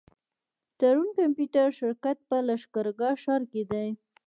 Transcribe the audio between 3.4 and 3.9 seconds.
کي دی.